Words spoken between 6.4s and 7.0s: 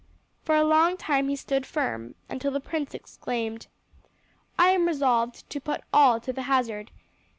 hazard.